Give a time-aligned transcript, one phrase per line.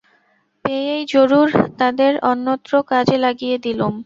[0.65, 1.49] পেয়েই জরুর
[1.79, 3.93] তাদের অন্যত্র কাজে লাগিয়ে দিলুম।